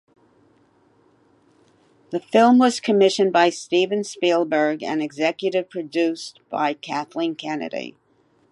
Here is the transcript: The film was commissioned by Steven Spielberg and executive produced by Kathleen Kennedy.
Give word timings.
The 2.09 2.19
film 2.19 2.57
was 2.57 2.79
commissioned 2.79 3.31
by 3.31 3.51
Steven 3.51 4.03
Spielberg 4.03 4.81
and 4.81 4.99
executive 4.99 5.69
produced 5.69 6.39
by 6.49 6.73
Kathleen 6.73 7.35
Kennedy. 7.35 7.95